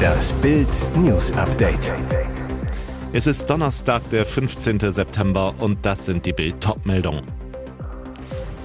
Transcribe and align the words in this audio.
Das 0.00 0.32
Bild 0.34 0.68
News 0.96 1.32
Update. 1.32 1.92
Es 3.12 3.26
ist 3.26 3.48
Donnerstag, 3.50 4.08
der 4.10 4.24
15. 4.24 4.80
September 4.92 5.54
und 5.58 5.78
das 5.84 6.06
sind 6.06 6.24
die 6.26 6.32
Bild 6.32 6.56
meldungen 6.84 7.24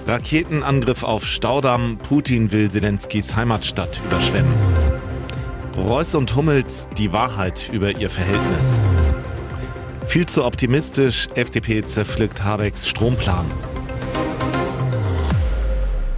Raketenangriff 0.06 1.02
auf 1.02 1.26
Staudamm, 1.26 1.98
Putin 1.98 2.52
will 2.52 2.70
Zelenskis 2.70 3.34
Heimatstadt 3.34 4.00
überschwemmen. 4.06 4.54
Reuss 5.76 6.14
und 6.14 6.34
Hummels 6.36 6.88
die 6.96 7.12
Wahrheit 7.12 7.68
über 7.72 7.90
ihr 7.90 8.08
Verhältnis. 8.08 8.82
Viel 10.06 10.26
zu 10.26 10.44
optimistisch, 10.44 11.26
FDP 11.34 11.84
zerpflückt 11.84 12.44
Habecks 12.44 12.86
Stromplan. 12.86 13.46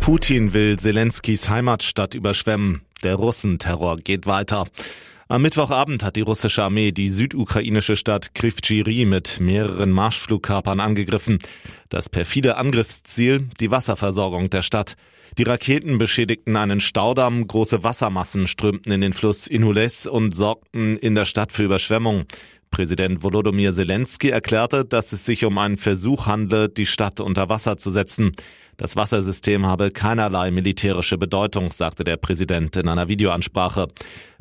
Putin 0.08 0.54
will 0.54 0.78
Zelenskis 0.78 1.50
Heimatstadt 1.50 2.14
überschwemmen. 2.14 2.80
Der 3.02 3.16
Russenterror 3.16 3.98
geht 3.98 4.26
weiter. 4.26 4.64
Am 5.28 5.42
Mittwochabend 5.42 6.02
hat 6.02 6.16
die 6.16 6.22
russische 6.22 6.62
Armee 6.62 6.92
die 6.92 7.10
südukrainische 7.10 7.94
Stadt 7.94 8.34
Krivtschiri 8.34 9.04
mit 9.04 9.38
mehreren 9.38 9.90
Marschflugkörpern 9.90 10.80
angegriffen. 10.80 11.40
Das 11.90 12.08
perfide 12.08 12.56
Angriffsziel, 12.56 13.50
die 13.60 13.70
Wasserversorgung 13.70 14.48
der 14.48 14.62
Stadt. 14.62 14.96
Die 15.36 15.42
Raketen 15.42 15.98
beschädigten 15.98 16.56
einen 16.56 16.80
Staudamm, 16.80 17.46
große 17.46 17.84
Wassermassen 17.84 18.46
strömten 18.46 18.90
in 18.90 19.02
den 19.02 19.12
Fluss 19.12 19.46
Inules 19.46 20.06
und 20.06 20.34
sorgten 20.34 20.96
in 20.96 21.16
der 21.16 21.26
Stadt 21.26 21.52
für 21.52 21.64
Überschwemmung. 21.64 22.24
Präsident 22.70 23.22
Volodymyr 23.22 23.72
Zelensky 23.72 24.30
erklärte, 24.30 24.84
dass 24.84 25.12
es 25.12 25.24
sich 25.24 25.44
um 25.44 25.58
einen 25.58 25.76
Versuch 25.76 26.26
handle, 26.26 26.68
die 26.68 26.86
Stadt 26.86 27.20
unter 27.20 27.48
Wasser 27.48 27.76
zu 27.76 27.90
setzen. 27.90 28.32
Das 28.76 28.96
Wassersystem 28.96 29.66
habe 29.66 29.90
keinerlei 29.90 30.50
militärische 30.50 31.18
Bedeutung, 31.18 31.72
sagte 31.72 32.04
der 32.04 32.16
Präsident 32.16 32.76
in 32.76 32.88
einer 32.88 33.08
Videoansprache. 33.08 33.88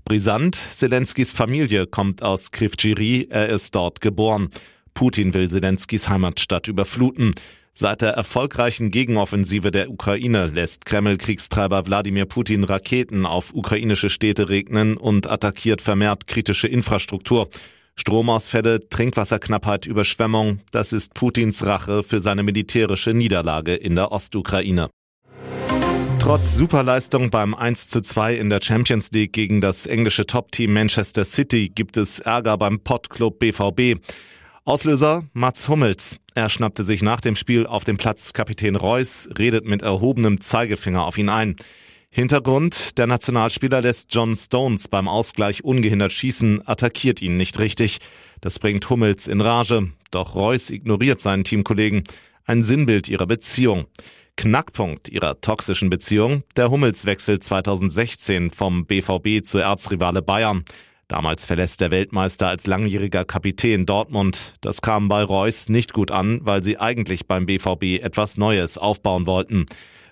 Brisant, 0.06 0.56
Zelenskys 0.56 1.34
Familie 1.34 1.88
kommt 1.88 2.24
aus 2.24 2.52
Krivtschiri, 2.52 3.28
er 3.30 3.50
ist 3.50 3.76
dort 3.76 4.00
geboren. 4.00 4.50
Putin 4.94 5.34
will 5.34 5.50
Zelenskys 5.50 6.08
Heimatstadt 6.08 6.68
überfluten. 6.68 7.34
Seit 7.74 8.02
der 8.02 8.14
erfolgreichen 8.14 8.90
Gegenoffensive 8.90 9.70
der 9.70 9.92
Ukraine 9.92 10.48
lässt 10.48 10.88
Kreml-Kriegstreiber 10.88 11.86
Wladimir 11.86 12.26
Putin 12.26 12.64
Raketen 12.64 13.28
auf 13.28 13.54
ukrainische 13.54 14.10
Städte 14.10 14.50
regnen 14.50 14.98
und 14.98 15.30
attackiert 15.30 15.84
vermehrt 15.84 16.26
kritische 16.26 16.68
Infrastruktur. 16.68 17.50
Stromausfälle, 18.00 18.88
Trinkwasserknappheit, 18.90 19.86
Überschwemmung, 19.86 20.60
das 20.72 20.94
ist 20.94 21.14
Putins 21.14 21.66
Rache 21.66 22.04
für 22.04 22.22
seine 22.22 22.44
militärische 22.44 23.14
Niederlage 23.14 23.76
in 23.76 23.96
der 23.96 24.12
Ostukraine. 24.12 24.90
Trotz 26.20 26.56
Superleistung 26.56 27.30
beim 27.30 27.56
1 27.56 27.88
zu 27.88 28.02
2 28.02 28.36
in 28.36 28.50
der 28.50 28.60
Champions 28.62 29.12
League 29.12 29.34
gegen 29.34 29.62
das 29.62 29.88
englische 29.88 30.26
Top-Team 30.26 30.74
Manchester 30.74 31.24
City 31.24 31.70
gibt 31.70 31.98
es 31.98 32.20
Ärger 32.20 32.58
beim 32.58 32.82
Pottclub 32.82 33.40
BVB. 33.40 34.02
Auslöser 34.66 35.24
Mats 35.34 35.70
Hummels. 35.70 36.18
Er 36.36 36.50
schnappte 36.50 36.84
sich 36.84 37.02
nach 37.02 37.22
dem 37.22 37.38
Spiel 37.38 37.66
auf 37.66 37.86
dem 37.86 37.96
Platz 37.96 38.34
Kapitän 38.34 38.76
Reus, 38.76 39.30
redet 39.38 39.66
mit 39.66 39.82
erhobenem 39.82 40.42
Zeigefinger 40.42 41.06
auf 41.06 41.18
ihn 41.18 41.30
ein. 41.30 41.56
Hintergrund, 42.10 42.98
der 42.98 43.06
Nationalspieler 43.06 43.82
lässt 43.82 44.14
John 44.14 44.36
Stones 44.36 44.88
beim 44.88 45.08
Ausgleich 45.08 45.64
ungehindert 45.64 46.14
schießen, 46.14 46.68
attackiert 46.68 47.22
ihn 47.22 47.38
nicht 47.38 47.60
richtig. 47.60 48.00
Das 48.42 48.60
bringt 48.60 48.90
Hummels 48.90 49.28
in 49.28 49.42
Rage. 49.42 49.92
Doch 50.12 50.36
Reus 50.36 50.70
ignoriert 50.70 51.22
seinen 51.22 51.44
Teamkollegen. 51.44 52.04
Ein 52.46 52.64
Sinnbild 52.64 53.10
ihrer 53.10 53.28
Beziehung. 53.28 53.88
Knackpunkt 54.38 55.10
ihrer 55.10 55.42
toxischen 55.42 55.90
Beziehung, 55.90 56.44
der 56.56 56.70
Hummelswechsel 56.70 57.40
2016 57.40 58.52
vom 58.52 58.86
BVB 58.86 59.44
zur 59.44 59.64
Erzrivale 59.64 60.22
Bayern. 60.22 60.64
Damals 61.08 61.46
verlässt 61.46 61.82
der 61.82 61.90
Weltmeister 61.90 62.48
als 62.48 62.68
langjähriger 62.68 63.26
Kapitän 63.26 63.86
Dortmund. 63.86 64.54
Das 64.62 64.82
kam 64.82 65.08
bei 65.08 65.24
Reus 65.24 65.70
nicht 65.70 65.94
gut 65.94 66.12
an, 66.12 66.42
weil 66.44 66.64
sie 66.64 66.78
eigentlich 66.80 67.28
beim 67.28 67.46
BVB 67.46 68.04
etwas 68.04 68.38
Neues 68.38 68.78
aufbauen 68.78 69.26
wollten. 69.26 69.66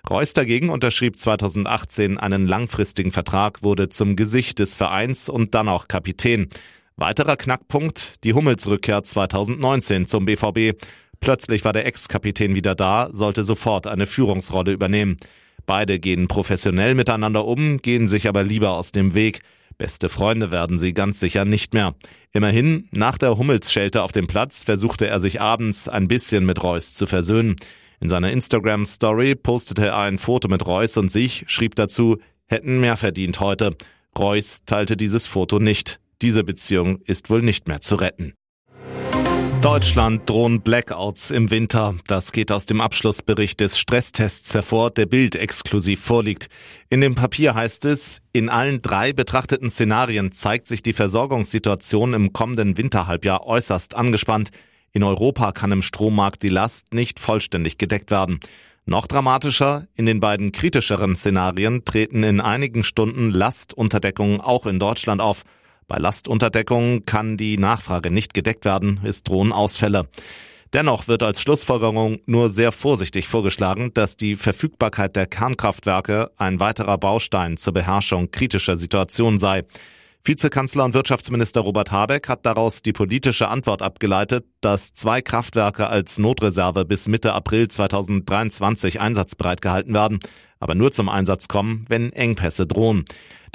Reus 0.08 0.34
dagegen 0.34 0.70
unterschrieb 0.70 1.18
2018 1.18 2.16
einen 2.16 2.46
langfristigen 2.46 3.10
Vertrag, 3.10 3.64
wurde 3.64 3.88
zum 3.88 4.14
Gesicht 4.14 4.60
des 4.60 4.76
Vereins 4.76 5.28
und 5.28 5.54
dann 5.56 5.68
auch 5.68 5.88
Kapitän. 5.88 6.48
Weiterer 6.96 7.36
Knackpunkt, 7.36 8.22
die 8.22 8.32
Hummelsrückkehr 8.32 9.02
2019 9.02 10.06
zum 10.06 10.24
BVB. 10.24 10.80
Plötzlich 11.18 11.64
war 11.64 11.72
der 11.72 11.86
Ex-Kapitän 11.86 12.54
wieder 12.54 12.76
da, 12.76 13.10
sollte 13.12 13.42
sofort 13.42 13.88
eine 13.88 14.06
Führungsrolle 14.06 14.72
übernehmen. 14.72 15.16
Beide 15.66 15.98
gehen 15.98 16.28
professionell 16.28 16.94
miteinander 16.94 17.44
um, 17.44 17.78
gehen 17.78 18.06
sich 18.06 18.28
aber 18.28 18.44
lieber 18.44 18.70
aus 18.70 18.92
dem 18.92 19.14
Weg. 19.14 19.40
Beste 19.76 20.08
Freunde 20.08 20.52
werden 20.52 20.78
sie 20.78 20.94
ganz 20.94 21.18
sicher 21.18 21.44
nicht 21.44 21.74
mehr. 21.74 21.96
Immerhin, 22.32 22.88
nach 22.92 23.18
der 23.18 23.36
Hummelsschelte 23.36 24.02
auf 24.02 24.12
dem 24.12 24.28
Platz 24.28 24.62
versuchte 24.62 25.08
er 25.08 25.18
sich 25.18 25.40
abends 25.40 25.88
ein 25.88 26.06
bisschen 26.06 26.46
mit 26.46 26.62
Reus 26.62 26.94
zu 26.94 27.06
versöhnen. 27.06 27.56
In 28.00 28.08
seiner 28.08 28.30
Instagram-Story 28.30 29.34
postete 29.34 29.86
er 29.86 29.98
ein 29.98 30.18
Foto 30.18 30.48
mit 30.48 30.66
Reus 30.66 30.96
und 30.96 31.10
sich, 31.10 31.44
schrieb 31.46 31.74
dazu, 31.74 32.18
hätten 32.46 32.80
mehr 32.80 32.96
verdient 32.96 33.40
heute. 33.40 33.76
Reus 34.18 34.60
teilte 34.66 34.96
dieses 34.96 35.26
Foto 35.26 35.58
nicht. 35.58 36.00
Diese 36.22 36.44
Beziehung 36.44 37.00
ist 37.04 37.30
wohl 37.30 37.42
nicht 37.42 37.68
mehr 37.68 37.80
zu 37.80 37.96
retten. 37.96 38.34
Deutschland 39.62 40.28
drohen 40.30 40.60
Blackouts 40.60 41.30
im 41.30 41.50
Winter. 41.50 41.96
Das 42.06 42.30
geht 42.30 42.52
aus 42.52 42.66
dem 42.66 42.80
Abschlussbericht 42.80 43.58
des 43.58 43.78
Stresstests 43.78 44.54
hervor, 44.54 44.90
der 44.90 45.06
Bild 45.06 45.34
exklusiv 45.34 46.00
vorliegt. 46.00 46.46
In 46.88 47.00
dem 47.00 47.14
Papier 47.14 47.54
heißt 47.54 47.84
es, 47.86 48.20
in 48.32 48.48
allen 48.48 48.80
drei 48.80 49.12
betrachteten 49.12 49.70
Szenarien 49.70 50.30
zeigt 50.30 50.68
sich 50.68 50.82
die 50.82 50.92
Versorgungssituation 50.92 52.14
im 52.14 52.32
kommenden 52.32 52.78
Winterhalbjahr 52.78 53.44
äußerst 53.44 53.96
angespannt. 53.96 54.50
In 54.96 55.04
Europa 55.04 55.52
kann 55.52 55.72
im 55.72 55.82
Strommarkt 55.82 56.42
die 56.42 56.48
Last 56.48 56.94
nicht 56.94 57.20
vollständig 57.20 57.76
gedeckt 57.76 58.10
werden. 58.10 58.40
Noch 58.86 59.06
dramatischer, 59.06 59.86
in 59.94 60.06
den 60.06 60.20
beiden 60.20 60.52
kritischeren 60.52 61.16
Szenarien 61.16 61.84
treten 61.84 62.22
in 62.22 62.40
einigen 62.40 62.82
Stunden 62.82 63.30
Lastunterdeckungen 63.30 64.40
auch 64.40 64.64
in 64.64 64.78
Deutschland 64.78 65.20
auf. 65.20 65.42
Bei 65.86 65.98
Lastunterdeckungen 65.98 67.04
kann 67.04 67.36
die 67.36 67.58
Nachfrage 67.58 68.10
nicht 68.10 68.32
gedeckt 68.32 68.64
werden, 68.64 68.98
es 69.04 69.22
drohen 69.22 69.52
Ausfälle. 69.52 70.08
Dennoch 70.72 71.08
wird 71.08 71.22
als 71.22 71.42
Schlussfolgerung 71.42 72.20
nur 72.24 72.48
sehr 72.48 72.72
vorsichtig 72.72 73.28
vorgeschlagen, 73.28 73.92
dass 73.92 74.16
die 74.16 74.34
Verfügbarkeit 74.34 75.14
der 75.14 75.26
Kernkraftwerke 75.26 76.30
ein 76.38 76.58
weiterer 76.58 76.96
Baustein 76.96 77.58
zur 77.58 77.74
Beherrschung 77.74 78.30
kritischer 78.30 78.78
Situationen 78.78 79.38
sei. 79.38 79.64
Vizekanzler 80.26 80.84
und 80.84 80.94
Wirtschaftsminister 80.94 81.60
Robert 81.60 81.92
Habeck 81.92 82.28
hat 82.28 82.44
daraus 82.46 82.82
die 82.82 82.92
politische 82.92 83.48
Antwort 83.48 83.80
abgeleitet, 83.80 84.44
dass 84.60 84.92
zwei 84.92 85.22
Kraftwerke 85.22 85.86
als 85.86 86.18
Notreserve 86.18 86.84
bis 86.84 87.06
Mitte 87.06 87.32
April 87.32 87.68
2023 87.68 89.00
einsatzbereit 89.00 89.62
gehalten 89.62 89.94
werden, 89.94 90.18
aber 90.58 90.74
nur 90.74 90.90
zum 90.90 91.08
Einsatz 91.08 91.46
kommen, 91.46 91.84
wenn 91.88 92.12
Engpässe 92.12 92.66
drohen. 92.66 93.04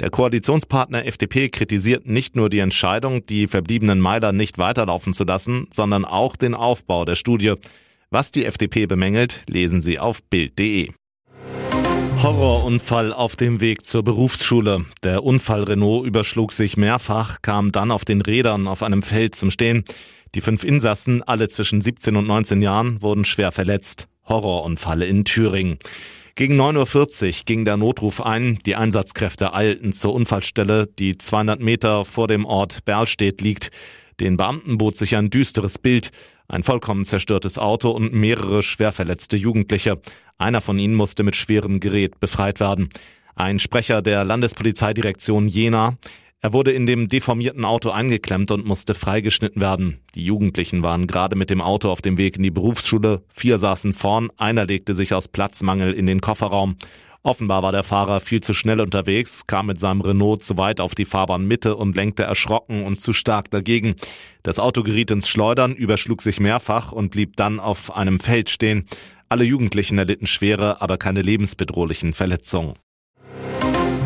Der 0.00 0.08
Koalitionspartner 0.08 1.04
FDP 1.04 1.50
kritisiert 1.50 2.06
nicht 2.06 2.36
nur 2.36 2.48
die 2.48 2.60
Entscheidung, 2.60 3.26
die 3.26 3.48
verbliebenen 3.48 4.00
Meiler 4.00 4.32
nicht 4.32 4.56
weiterlaufen 4.56 5.12
zu 5.12 5.24
lassen, 5.24 5.66
sondern 5.70 6.06
auch 6.06 6.36
den 6.36 6.54
Aufbau 6.54 7.04
der 7.04 7.16
Studie. 7.16 7.54
Was 8.10 8.32
die 8.32 8.46
FDP 8.46 8.86
bemängelt, 8.86 9.42
lesen 9.46 9.82
Sie 9.82 9.98
auf 9.98 10.22
Bild.de. 10.22 10.90
Horrorunfall 12.22 13.12
auf 13.12 13.34
dem 13.34 13.60
Weg 13.60 13.84
zur 13.84 14.04
Berufsschule. 14.04 14.84
Der 15.02 15.24
Unfall 15.24 15.64
Renault 15.64 16.06
überschlug 16.06 16.52
sich 16.52 16.76
mehrfach, 16.76 17.42
kam 17.42 17.72
dann 17.72 17.90
auf 17.90 18.04
den 18.04 18.22
Rädern 18.22 18.68
auf 18.68 18.84
einem 18.84 19.02
Feld 19.02 19.34
zum 19.34 19.50
Stehen. 19.50 19.82
Die 20.36 20.40
fünf 20.40 20.62
Insassen, 20.62 21.24
alle 21.24 21.48
zwischen 21.48 21.80
17 21.80 22.14
und 22.14 22.28
19 22.28 22.62
Jahren, 22.62 23.02
wurden 23.02 23.24
schwer 23.24 23.50
verletzt. 23.50 24.06
Horrorunfall 24.28 25.02
in 25.02 25.24
Thüringen. 25.24 25.80
Gegen 26.36 26.60
9.40 26.60 27.26
Uhr 27.26 27.44
ging 27.44 27.64
der 27.64 27.76
Notruf 27.76 28.20
ein. 28.20 28.60
Die 28.66 28.76
Einsatzkräfte 28.76 29.52
eilten 29.52 29.92
zur 29.92 30.14
Unfallstelle, 30.14 30.86
die 30.86 31.18
200 31.18 31.60
Meter 31.60 32.04
vor 32.04 32.28
dem 32.28 32.44
Ort 32.44 32.84
Berlstedt 32.84 33.40
liegt. 33.40 33.72
Den 34.20 34.36
Beamten 34.36 34.78
bot 34.78 34.96
sich 34.96 35.16
ein 35.16 35.28
düsteres 35.28 35.78
Bild. 35.78 36.12
Ein 36.52 36.64
vollkommen 36.64 37.06
zerstörtes 37.06 37.58
Auto 37.58 37.88
und 37.92 38.12
mehrere 38.12 38.62
schwer 38.62 38.92
verletzte 38.92 39.38
Jugendliche. 39.38 40.02
Einer 40.36 40.60
von 40.60 40.78
ihnen 40.78 40.94
musste 40.94 41.22
mit 41.22 41.34
schwerem 41.34 41.80
Gerät 41.80 42.20
befreit 42.20 42.60
werden. 42.60 42.90
Ein 43.34 43.58
Sprecher 43.58 44.02
der 44.02 44.22
Landespolizeidirektion 44.22 45.48
Jena. 45.48 45.96
Er 46.42 46.52
wurde 46.52 46.72
in 46.72 46.84
dem 46.84 47.08
deformierten 47.08 47.64
Auto 47.64 47.88
eingeklemmt 47.88 48.50
und 48.50 48.66
musste 48.66 48.92
freigeschnitten 48.92 49.62
werden. 49.62 50.02
Die 50.14 50.26
Jugendlichen 50.26 50.82
waren 50.82 51.06
gerade 51.06 51.36
mit 51.36 51.48
dem 51.48 51.62
Auto 51.62 51.88
auf 51.88 52.02
dem 52.02 52.18
Weg 52.18 52.36
in 52.36 52.42
die 52.42 52.50
Berufsschule. 52.50 53.22
Vier 53.28 53.56
saßen 53.58 53.94
vorn, 53.94 54.28
einer 54.36 54.66
legte 54.66 54.94
sich 54.94 55.14
aus 55.14 55.28
Platzmangel 55.28 55.94
in 55.94 56.04
den 56.04 56.20
Kofferraum. 56.20 56.76
Offenbar 57.24 57.62
war 57.62 57.70
der 57.70 57.84
Fahrer 57.84 58.20
viel 58.20 58.40
zu 58.40 58.52
schnell 58.52 58.80
unterwegs, 58.80 59.46
kam 59.46 59.66
mit 59.66 59.78
seinem 59.78 60.00
Renault 60.00 60.42
zu 60.42 60.56
weit 60.56 60.80
auf 60.80 60.96
die 60.96 61.04
Fahrbahnmitte 61.04 61.76
und 61.76 61.94
lenkte 61.94 62.24
erschrocken 62.24 62.84
und 62.84 63.00
zu 63.00 63.12
stark 63.12 63.48
dagegen. 63.48 63.94
Das 64.42 64.58
Auto 64.58 64.82
geriet 64.82 65.12
ins 65.12 65.28
Schleudern, 65.28 65.72
überschlug 65.72 66.20
sich 66.20 66.40
mehrfach 66.40 66.90
und 66.90 67.10
blieb 67.10 67.36
dann 67.36 67.60
auf 67.60 67.94
einem 67.94 68.18
Feld 68.18 68.50
stehen. 68.50 68.86
Alle 69.28 69.44
Jugendlichen 69.44 69.98
erlitten 69.98 70.26
schwere, 70.26 70.82
aber 70.82 70.98
keine 70.98 71.22
lebensbedrohlichen 71.22 72.12
Verletzungen. 72.12 72.74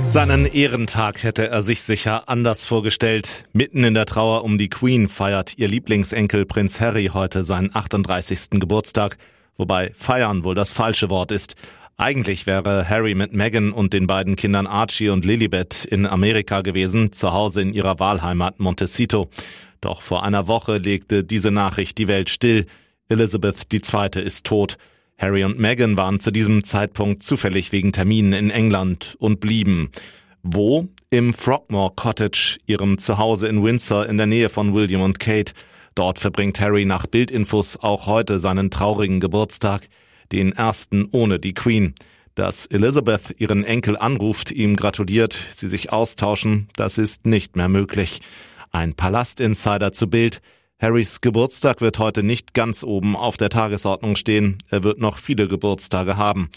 Seinen 0.08 0.44
Ehrentag 0.44 1.22
hätte 1.22 1.48
er 1.48 1.62
sich 1.62 1.82
sicher 1.84 2.28
anders 2.28 2.66
vorgestellt. 2.66 3.46
Mitten 3.54 3.82
in 3.82 3.94
der 3.94 4.04
Trauer 4.04 4.44
um 4.44 4.58
die 4.58 4.68
Queen 4.68 5.08
feiert 5.08 5.56
ihr 5.56 5.68
Lieblingsenkel 5.68 6.44
Prinz 6.44 6.82
Harry 6.82 7.10
heute 7.14 7.44
seinen 7.44 7.74
38. 7.74 8.50
Geburtstag, 8.60 9.16
wobei 9.56 9.90
feiern 9.96 10.44
wohl 10.44 10.54
das 10.54 10.70
falsche 10.70 11.08
Wort 11.08 11.32
ist. 11.32 11.56
Eigentlich 11.98 12.46
wäre 12.46 12.86
Harry 12.90 13.14
mit 13.14 13.32
Meghan 13.32 13.72
und 13.72 13.94
den 13.94 14.06
beiden 14.06 14.36
Kindern 14.36 14.66
Archie 14.66 15.08
und 15.08 15.24
Lilibet 15.24 15.86
in 15.86 16.04
Amerika 16.04 16.60
gewesen, 16.60 17.10
zu 17.12 17.32
Hause 17.32 17.62
in 17.62 17.72
ihrer 17.72 17.98
Wahlheimat 17.98 18.60
Montecito. 18.60 19.30
Doch 19.80 20.02
vor 20.02 20.22
einer 20.22 20.46
Woche 20.46 20.76
legte 20.76 21.24
diese 21.24 21.50
Nachricht 21.50 21.96
die 21.96 22.06
Welt 22.06 22.28
still. 22.28 22.66
Elizabeth 23.08 23.72
II. 23.72 24.22
ist 24.22 24.44
tot. 24.44 24.76
Harry 25.16 25.42
und 25.42 25.58
Meghan 25.58 25.96
waren 25.96 26.20
zu 26.20 26.30
diesem 26.30 26.64
Zeitpunkt 26.64 27.22
zufällig 27.22 27.72
wegen 27.72 27.92
Terminen 27.92 28.34
in 28.34 28.50
England 28.50 29.16
und 29.18 29.40
blieben. 29.40 29.90
Wo? 30.42 30.88
Im 31.08 31.32
Frogmore 31.32 31.92
Cottage, 31.96 32.58
ihrem 32.66 32.98
Zuhause 32.98 33.48
in 33.48 33.64
Windsor 33.64 34.06
in 34.06 34.18
der 34.18 34.26
Nähe 34.26 34.50
von 34.50 34.74
William 34.74 35.00
und 35.00 35.18
Kate. 35.18 35.54
Dort 35.94 36.18
verbringt 36.18 36.60
Harry 36.60 36.84
nach 36.84 37.06
Bildinfos 37.06 37.78
auch 37.78 38.06
heute 38.06 38.38
seinen 38.38 38.70
traurigen 38.70 39.18
Geburtstag, 39.18 39.88
den 40.32 40.52
ersten 40.52 41.08
ohne 41.12 41.38
die 41.38 41.54
Queen. 41.54 41.94
Dass 42.34 42.66
Elizabeth 42.66 43.34
ihren 43.38 43.64
Enkel 43.64 43.96
anruft, 43.96 44.52
ihm 44.52 44.76
gratuliert, 44.76 45.38
sie 45.54 45.68
sich 45.68 45.92
austauschen, 45.92 46.68
das 46.76 46.98
ist 46.98 47.24
nicht 47.24 47.56
mehr 47.56 47.68
möglich. 47.68 48.20
Ein 48.70 48.94
Palastinsider 48.94 49.92
zu 49.92 50.08
Bild. 50.08 50.42
Harrys 50.78 51.22
Geburtstag 51.22 51.80
wird 51.80 51.98
heute 51.98 52.22
nicht 52.22 52.52
ganz 52.52 52.84
oben 52.84 53.16
auf 53.16 53.38
der 53.38 53.48
Tagesordnung 53.48 54.16
stehen. 54.16 54.58
Er 54.68 54.84
wird 54.84 55.00
noch 55.00 55.16
viele 55.16 55.48
Geburtstage 55.48 56.18
haben. 56.18 56.50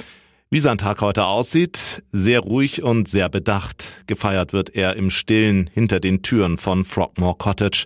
Wie 0.51 0.59
sein 0.59 0.77
Tag 0.77 1.01
heute 1.01 1.25
aussieht, 1.25 2.03
sehr 2.11 2.39
ruhig 2.39 2.83
und 2.83 3.07
sehr 3.07 3.29
bedacht. 3.29 4.03
Gefeiert 4.07 4.51
wird 4.51 4.75
er 4.75 4.95
im 4.95 5.11
Stillen 5.11 5.69
hinter 5.73 5.99
den 5.99 6.23
Türen 6.23 6.57
von 6.57 6.85
Frogmore 6.85 7.37
Cottage. 7.37 7.85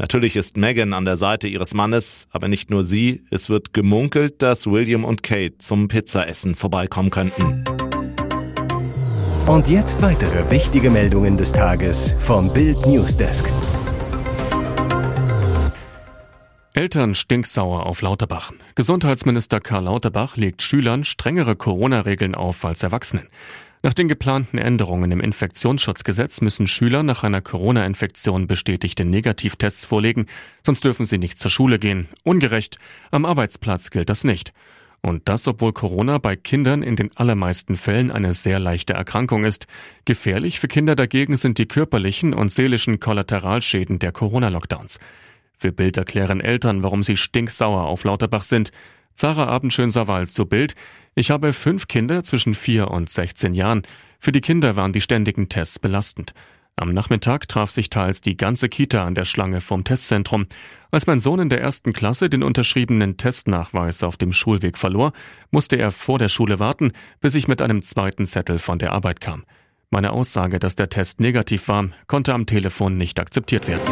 Natürlich 0.00 0.34
ist 0.34 0.56
Meghan 0.56 0.94
an 0.94 1.04
der 1.04 1.18
Seite 1.18 1.46
ihres 1.46 1.74
Mannes, 1.74 2.26
aber 2.30 2.48
nicht 2.48 2.70
nur 2.70 2.84
sie. 2.84 3.22
Es 3.30 3.50
wird 3.50 3.74
gemunkelt, 3.74 4.40
dass 4.40 4.66
William 4.66 5.04
und 5.04 5.22
Kate 5.22 5.58
zum 5.58 5.88
Pizzaessen 5.88 6.56
vorbeikommen 6.56 7.10
könnten. 7.10 7.62
Und 9.46 9.68
jetzt 9.68 10.00
weitere 10.00 10.50
wichtige 10.50 10.88
Meldungen 10.88 11.36
des 11.36 11.52
Tages 11.52 12.14
vom 12.18 12.50
Bild 12.50 12.86
Newsdesk. 12.86 13.52
Eltern 16.72 17.14
stinksauer 17.14 17.84
auf 17.84 18.00
Lauterbach. 18.00 18.52
Gesundheitsminister 18.76 19.60
Karl 19.60 19.84
Lauterbach 19.84 20.38
legt 20.38 20.62
Schülern 20.62 21.04
strengere 21.04 21.56
Corona-Regeln 21.56 22.34
auf 22.34 22.64
als 22.64 22.82
Erwachsenen. 22.82 23.26
Nach 23.82 23.94
den 23.94 24.08
geplanten 24.08 24.58
Änderungen 24.58 25.10
im 25.10 25.20
Infektionsschutzgesetz 25.20 26.42
müssen 26.42 26.66
Schüler 26.66 27.02
nach 27.02 27.24
einer 27.24 27.40
Corona-Infektion 27.40 28.46
bestätigte 28.46 29.06
Negativtests 29.06 29.86
vorlegen, 29.86 30.26
sonst 30.66 30.84
dürfen 30.84 31.06
sie 31.06 31.16
nicht 31.16 31.38
zur 31.38 31.50
Schule 31.50 31.78
gehen. 31.78 32.06
Ungerecht. 32.22 32.78
Am 33.10 33.24
Arbeitsplatz 33.24 33.90
gilt 33.90 34.10
das 34.10 34.22
nicht. 34.22 34.52
Und 35.00 35.30
das, 35.30 35.48
obwohl 35.48 35.72
Corona 35.72 36.18
bei 36.18 36.36
Kindern 36.36 36.82
in 36.82 36.96
den 36.96 37.10
allermeisten 37.16 37.74
Fällen 37.74 38.10
eine 38.10 38.34
sehr 38.34 38.58
leichte 38.58 38.92
Erkrankung 38.92 39.44
ist. 39.44 39.66
Gefährlich 40.04 40.60
für 40.60 40.68
Kinder 40.68 40.94
dagegen 40.94 41.38
sind 41.38 41.56
die 41.56 41.66
körperlichen 41.66 42.34
und 42.34 42.52
seelischen 42.52 43.00
Kollateralschäden 43.00 43.98
der 43.98 44.12
Corona-Lockdowns. 44.12 44.98
Für 45.56 45.72
Bild 45.72 45.96
erklären 45.96 46.42
Eltern, 46.42 46.82
warum 46.82 47.02
sie 47.02 47.16
stinksauer 47.16 47.84
auf 47.84 48.04
Lauterbach 48.04 48.42
sind. 48.42 48.72
Zara 49.14 49.46
Abendschön-Sawal 49.46 50.28
zu 50.28 50.46
Bild. 50.46 50.74
Ich 51.14 51.30
habe 51.30 51.52
fünf 51.52 51.88
Kinder 51.88 52.22
zwischen 52.22 52.54
vier 52.54 52.90
und 52.90 53.10
16 53.10 53.54
Jahren. 53.54 53.82
Für 54.18 54.32
die 54.32 54.40
Kinder 54.40 54.76
waren 54.76 54.92
die 54.92 55.00
ständigen 55.00 55.48
Tests 55.48 55.78
belastend. 55.78 56.34
Am 56.76 56.94
Nachmittag 56.94 57.46
traf 57.46 57.70
sich 57.70 57.90
teils 57.90 58.22
die 58.22 58.38
ganze 58.38 58.70
Kita 58.70 59.04
an 59.04 59.14
der 59.14 59.26
Schlange 59.26 59.60
vom 59.60 59.84
Testzentrum. 59.84 60.46
Als 60.90 61.06
mein 61.06 61.20
Sohn 61.20 61.40
in 61.40 61.50
der 61.50 61.60
ersten 61.60 61.92
Klasse 61.92 62.30
den 62.30 62.42
unterschriebenen 62.42 63.18
Testnachweis 63.18 64.02
auf 64.02 64.16
dem 64.16 64.32
Schulweg 64.32 64.78
verlor, 64.78 65.12
musste 65.50 65.76
er 65.76 65.92
vor 65.92 66.18
der 66.18 66.30
Schule 66.30 66.58
warten, 66.58 66.92
bis 67.20 67.34
ich 67.34 67.48
mit 67.48 67.60
einem 67.60 67.82
zweiten 67.82 68.24
Zettel 68.24 68.58
von 68.58 68.78
der 68.78 68.92
Arbeit 68.92 69.20
kam. 69.20 69.44
Meine 69.90 70.12
Aussage, 70.12 70.58
dass 70.58 70.76
der 70.76 70.88
Test 70.88 71.20
negativ 71.20 71.68
war, 71.68 71.88
konnte 72.06 72.32
am 72.32 72.46
Telefon 72.46 72.96
nicht 72.96 73.20
akzeptiert 73.20 73.68
werden. 73.68 73.82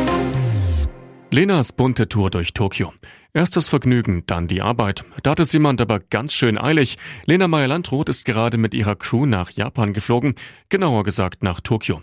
Lenas 1.30 1.72
bunte 1.72 2.08
Tour 2.08 2.30
durch 2.30 2.54
Tokio. 2.54 2.94
Erstes 3.34 3.68
Vergnügen, 3.68 4.24
dann 4.26 4.48
die 4.48 4.62
Arbeit. 4.62 5.04
Da 5.22 5.32
hat 5.32 5.40
es 5.40 5.52
jemand 5.52 5.82
aber 5.82 5.98
ganz 5.98 6.32
schön 6.32 6.56
eilig. 6.56 6.96
Lena 7.26 7.46
Meyer-Landrut 7.46 8.08
ist 8.08 8.24
gerade 8.24 8.56
mit 8.56 8.72
ihrer 8.72 8.96
Crew 8.96 9.26
nach 9.26 9.50
Japan 9.50 9.92
geflogen, 9.92 10.34
genauer 10.70 11.04
gesagt 11.04 11.42
nach 11.42 11.60
Tokio. 11.60 12.00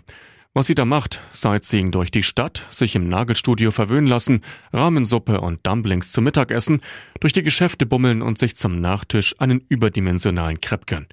Was 0.54 0.68
sie 0.68 0.76
da 0.76 0.84
macht, 0.84 1.20
Sightseeing 1.32 1.90
durch 1.90 2.12
die 2.12 2.22
Stadt, 2.22 2.66
sich 2.70 2.94
im 2.94 3.08
Nagelstudio 3.08 3.72
verwöhnen 3.72 4.08
lassen, 4.08 4.42
Ramensuppe 4.72 5.40
und 5.40 5.66
Dumplings 5.66 6.12
zum 6.12 6.24
Mittagessen, 6.24 6.80
durch 7.18 7.32
die 7.32 7.42
Geschäfte 7.42 7.86
bummeln 7.86 8.22
und 8.22 8.38
sich 8.38 8.56
zum 8.56 8.80
Nachtisch 8.80 9.34
einen 9.38 9.60
überdimensionalen 9.68 10.60
Crepe 10.60 10.86
gönnen. 10.86 11.08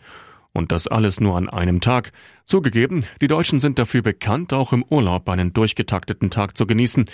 Und 0.53 0.71
das 0.71 0.87
alles 0.87 1.19
nur 1.19 1.35
an 1.35 1.49
einem 1.49 1.81
Tag. 1.81 2.11
Zugegeben, 2.45 3.05
die 3.21 3.27
Deutschen 3.27 3.59
sind 3.59 3.79
dafür 3.79 4.03
bekannt, 4.03 4.53
auch 4.53 4.71
im 4.71 4.83
Urlaub 4.83 5.27
einen 5.27 5.51
durchgetakteten 5.51 6.29
Tag 6.29 6.55
zu 6.55 6.67
genießen. 6.67 7.05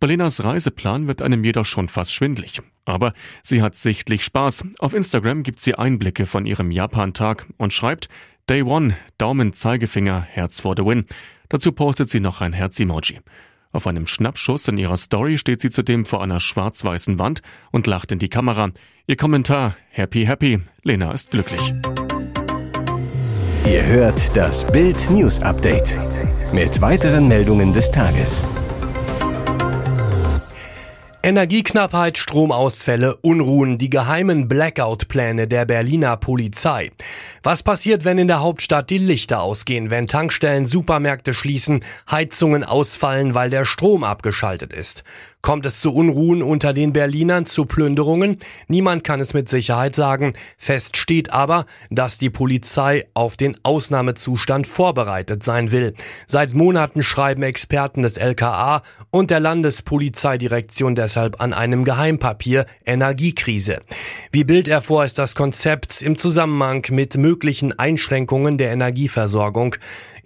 Berlinas 0.00 0.42
Reiseplan 0.42 1.06
wird 1.06 1.20
einem 1.20 1.44
jedoch 1.44 1.66
schon 1.66 1.88
fast 1.88 2.12
schwindlig. 2.12 2.62
Aber 2.86 3.12
sie 3.42 3.60
hat 3.60 3.76
sichtlich 3.76 4.24
Spaß. 4.24 4.64
Auf 4.78 4.94
Instagram 4.94 5.42
gibt 5.42 5.60
sie 5.60 5.74
Einblicke 5.74 6.24
von 6.24 6.46
ihrem 6.46 6.70
Japan-Tag 6.70 7.46
und 7.58 7.74
schreibt 7.74 8.08
Day 8.48 8.62
One, 8.62 8.96
Daumen, 9.18 9.52
Zeigefinger, 9.52 10.22
Herz 10.22 10.60
for 10.60 10.74
the 10.76 10.84
win. 10.84 11.04
Dazu 11.48 11.72
postet 11.72 12.08
sie 12.08 12.20
noch 12.20 12.40
ein 12.40 12.52
Herz-Emoji. 12.54 13.20
Auf 13.72 13.86
einem 13.86 14.06
Schnappschuss 14.06 14.68
in 14.68 14.78
ihrer 14.78 14.96
Story 14.96 15.36
steht 15.36 15.60
sie 15.60 15.70
zudem 15.70 16.06
vor 16.06 16.22
einer 16.22 16.40
schwarz-weißen 16.40 17.18
Wand 17.18 17.42
und 17.72 17.86
lacht 17.86 18.10
in 18.10 18.18
die 18.18 18.30
Kamera. 18.30 18.70
Ihr 19.06 19.16
Kommentar, 19.16 19.76
Happy 19.90 20.24
Happy, 20.24 20.60
Lena 20.82 21.12
ist 21.12 21.30
glücklich. 21.30 21.74
Ihr 23.66 23.84
hört 23.84 24.36
das 24.36 24.64
Bild 24.64 25.10
News 25.10 25.42
Update 25.42 25.96
mit 26.52 26.80
weiteren 26.80 27.26
Meldungen 27.26 27.72
des 27.72 27.90
Tages. 27.90 28.44
Energieknappheit, 31.24 32.16
Stromausfälle, 32.16 33.16
Unruhen, 33.16 33.78
die 33.78 33.90
geheimen 33.90 34.46
Blackout-Pläne 34.46 35.48
der 35.48 35.64
Berliner 35.64 36.16
Polizei. 36.16 36.92
Was 37.42 37.64
passiert, 37.64 38.04
wenn 38.04 38.18
in 38.18 38.28
der 38.28 38.38
Hauptstadt 38.38 38.88
die 38.88 38.98
Lichter 38.98 39.42
ausgehen, 39.42 39.90
wenn 39.90 40.06
Tankstellen, 40.06 40.66
Supermärkte 40.66 41.34
schließen, 41.34 41.80
Heizungen 42.08 42.62
ausfallen, 42.62 43.34
weil 43.34 43.50
der 43.50 43.64
Strom 43.64 44.04
abgeschaltet 44.04 44.72
ist? 44.72 45.02
Kommt 45.46 45.64
es 45.64 45.78
zu 45.78 45.94
Unruhen 45.94 46.42
unter 46.42 46.72
den 46.72 46.92
Berlinern, 46.92 47.46
zu 47.46 47.66
Plünderungen? 47.66 48.38
Niemand 48.66 49.04
kann 49.04 49.20
es 49.20 49.32
mit 49.32 49.48
Sicherheit 49.48 49.94
sagen. 49.94 50.34
Fest 50.58 50.96
steht 50.96 51.32
aber, 51.32 51.66
dass 51.88 52.18
die 52.18 52.30
Polizei 52.30 53.06
auf 53.14 53.36
den 53.36 53.56
Ausnahmezustand 53.62 54.66
vorbereitet 54.66 55.44
sein 55.44 55.70
will. 55.70 55.94
Seit 56.26 56.52
Monaten 56.54 57.04
schreiben 57.04 57.44
Experten 57.44 58.02
des 58.02 58.16
LKA 58.16 58.82
und 59.12 59.30
der 59.30 59.38
Landespolizeidirektion 59.38 60.96
deshalb 60.96 61.40
an 61.40 61.52
einem 61.52 61.84
Geheimpapier 61.84 62.66
Energiekrise. 62.84 63.78
Wie 64.32 64.42
Bild 64.42 64.66
ervor 64.66 65.04
ist 65.04 65.16
das 65.16 65.36
Konzept 65.36 66.02
im 66.02 66.18
Zusammenhang 66.18 66.84
mit 66.90 67.16
möglichen 67.18 67.78
Einschränkungen 67.78 68.58
der 68.58 68.72
Energieversorgung 68.72 69.76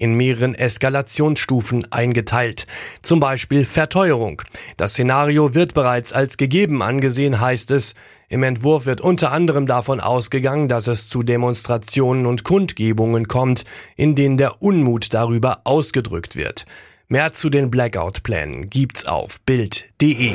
in 0.01 0.15
mehreren 0.15 0.55
Eskalationsstufen 0.55 1.93
eingeteilt. 1.93 2.67
Zum 3.03 3.21
Beispiel 3.21 3.65
Verteuerung. 3.65 4.43
Das 4.77 4.93
Szenario 4.93 5.55
wird 5.55 5.75
bereits 5.75 6.13
als 6.13 6.39
gegeben 6.39 6.83
angesehen, 6.83 7.41
heißt 7.41 7.71
es. 7.71 7.95
Im 8.29 8.43
Entwurf 8.43 8.87
wird 8.87 9.01
unter 9.01 9.31
anderem 9.31 9.67
davon 9.67 10.01
ausgegangen, 10.01 10.69
dass 10.69 10.87
es 10.87 11.09
zu 11.09 11.23
Demonstrationen 11.23 12.27
und 12.27 12.45
Kundgebungen 12.45 13.29
kommt, 13.29 13.65
in 13.97 14.15
denen 14.15 14.39
der 14.39 14.63
Unmut 14.63 15.13
darüber 15.13 15.61
ausgedrückt 15.65 16.35
wird. 16.35 16.65
Mehr 17.09 17.33
zu 17.33 17.51
den 17.51 17.71
Blackout-Plänen 17.71 18.71
gibt's 18.71 19.05
auf 19.05 19.41
Bild.de. 19.43 20.33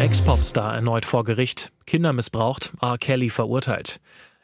Ex-Popstar 0.00 0.74
erneut 0.74 1.04
vor 1.04 1.24
Gericht. 1.24 1.72
Kinder 1.86 2.12
missbraucht, 2.12 2.72
R. 2.80 2.98
Kelly 2.98 3.30
verurteilt. 3.30 4.00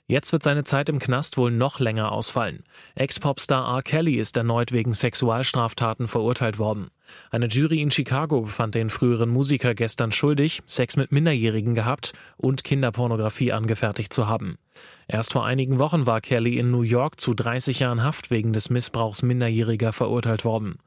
Jetzt 0.09 0.33
wird 0.33 0.43
seine 0.43 0.65
Zeit 0.65 0.89
im 0.89 0.99
Knast 0.99 1.37
wohl 1.37 1.51
noch 1.51 1.79
länger 1.79 2.13
ausfallen. 2.13 2.65
Ex-Popstar 2.97 3.77
R. 3.77 3.83
Kelly 3.83 4.17
ist 4.17 4.37
erneut 4.37 4.73
wegen 4.73 4.93
Sexualstraftaten 4.93 6.09
verurteilt 6.09 6.59
worden. 6.59 6.91
Eine 7.31 7.47
Jury 7.47 7.81
in 7.81 7.91
Chicago 7.91 8.43
befand 8.43 8.75
den 8.75 8.91
früheren 8.91 9.31
Musiker 9.31 9.75
gestern 9.75 10.13
schuldig, 10.13 10.61
Sex 10.67 10.97
mit 10.97 11.13
Minderjährigen 11.13 11.75
gehabt 11.75 12.13
und 12.37 12.65
Kinderpornografie 12.65 13.53
angefertigt 13.53 14.13
zu 14.13 14.27
haben. 14.27 14.59
Erst 15.07 15.33
vor 15.33 15.45
einigen 15.45 15.79
Wochen 15.79 16.07
war 16.07 16.21
Kelly 16.21 16.59
in 16.59 16.71
New 16.71 16.83
York 16.83 17.21
zu 17.21 17.33
30 17.33 17.81
Jahren 17.81 18.03
Haft 18.03 18.31
wegen 18.31 18.53
des 18.53 18.71
Missbrauchs 18.71 19.23
Minderjähriger 19.23 19.93
verurteilt 19.93 20.45
worden. 20.45 20.79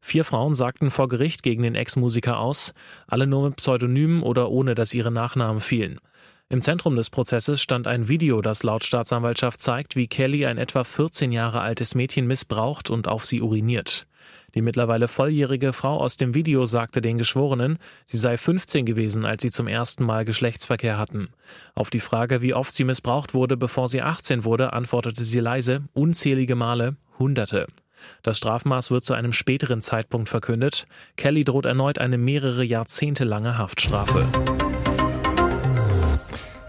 Vier 0.00 0.24
Frauen 0.24 0.54
sagten 0.54 0.90
vor 0.90 1.08
Gericht 1.08 1.42
gegen 1.42 1.62
den 1.62 1.74
Ex-Musiker 1.74 2.38
aus, 2.38 2.74
alle 3.06 3.26
nur 3.26 3.48
mit 3.48 3.56
Pseudonymen 3.56 4.22
oder 4.22 4.50
ohne 4.50 4.74
dass 4.74 4.94
ihre 4.94 5.10
Nachnamen 5.10 5.60
fielen. 5.60 5.98
Im 6.48 6.62
Zentrum 6.62 6.94
des 6.94 7.10
Prozesses 7.10 7.60
stand 7.60 7.88
ein 7.88 8.06
Video, 8.06 8.40
das 8.40 8.62
laut 8.62 8.84
Staatsanwaltschaft 8.84 9.58
zeigt, 9.58 9.96
wie 9.96 10.06
Kelly 10.06 10.46
ein 10.46 10.58
etwa 10.58 10.84
14 10.84 11.32
Jahre 11.32 11.60
altes 11.60 11.96
Mädchen 11.96 12.28
missbraucht 12.28 12.88
und 12.88 13.08
auf 13.08 13.26
sie 13.26 13.42
uriniert. 13.42 14.06
Die 14.54 14.62
mittlerweile 14.62 15.08
volljährige 15.08 15.72
Frau 15.72 15.98
aus 15.98 16.16
dem 16.16 16.34
Video 16.34 16.64
sagte 16.64 17.00
den 17.00 17.18
Geschworenen, 17.18 17.78
sie 18.04 18.16
sei 18.16 18.36
15 18.36 18.86
gewesen, 18.86 19.24
als 19.24 19.42
sie 19.42 19.50
zum 19.50 19.66
ersten 19.66 20.04
Mal 20.04 20.24
Geschlechtsverkehr 20.24 20.98
hatten. 20.98 21.30
Auf 21.74 21.90
die 21.90 21.98
Frage, 21.98 22.42
wie 22.42 22.54
oft 22.54 22.72
sie 22.72 22.84
missbraucht 22.84 23.34
wurde, 23.34 23.56
bevor 23.56 23.88
sie 23.88 24.02
18 24.02 24.44
wurde, 24.44 24.72
antwortete 24.72 25.24
sie 25.24 25.40
leise, 25.40 25.82
unzählige 25.94 26.54
Male, 26.54 26.94
Hunderte. 27.18 27.66
Das 28.22 28.38
Strafmaß 28.38 28.92
wird 28.92 29.04
zu 29.04 29.14
einem 29.14 29.32
späteren 29.32 29.80
Zeitpunkt 29.80 30.28
verkündet. 30.28 30.86
Kelly 31.16 31.42
droht 31.42 31.66
erneut 31.66 31.98
eine 31.98 32.18
mehrere 32.18 32.62
Jahrzehnte 32.62 33.24
lange 33.24 33.58
Haftstrafe. 33.58 34.26